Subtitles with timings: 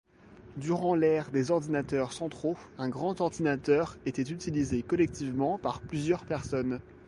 [0.57, 6.79] Durant l'ère des ordinateurs centraux, un grand ordinateur était utilisé collectivement par plusieurs personnes.